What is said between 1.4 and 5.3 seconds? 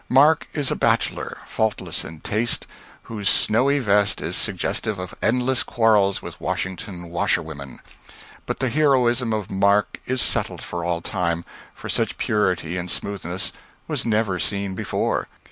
faultless in taste, whose snowy vest is suggestive of